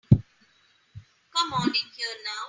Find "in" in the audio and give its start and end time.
1.67-1.73